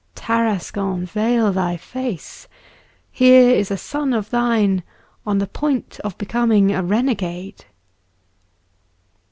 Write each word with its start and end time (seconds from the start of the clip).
Tarascon, 0.15 1.05
veil 1.05 1.53
thy 1.53 1.77
face! 1.77 2.47
here 3.11 3.51
is 3.53 3.69
a 3.69 3.77
son 3.77 4.13
of 4.15 4.31
thine 4.31 4.81
on 5.27 5.37
the 5.37 5.45
point 5.45 5.99
of 6.03 6.17
becoming 6.17 6.71
a 6.73 6.81
renegade! 6.81 7.65